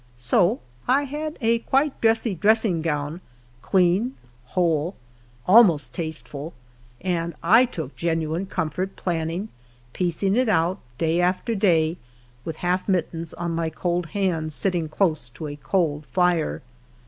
So 0.17 0.59
I 0.87 1.03
had 1.03 1.37
a 1.41 1.59
quite 1.59 2.01
dressy 2.01 2.33
dressing 2.33 2.87
o 2.87 2.89
own— 2.89 3.21
clean, 3.61 4.15
whole— 4.45 4.95
almost 5.47 5.93
tasteful, 5.93 6.55
and 7.01 7.35
I 7.43 7.65
took 7.65 7.95
genuine 7.95 8.47
comfort 8.47 8.95
planning, 8.95 9.49
piecing 9.93 10.35
it 10.37 10.49
out, 10.49 10.79
day 10.97 11.21
after 11.21 11.53
day, 11.53 11.97
with 12.43 12.55
half 12.65 12.89
mittens 12.89 13.35
on 13.35 13.51
my 13.51 13.69
cold 13.69 14.07
hands, 14.07 14.55
sitting 14.55 14.89
close 14.89 15.29
to 15.29 15.45
a 15.45 15.55
cold 15.55 16.07
Are. 16.17 16.63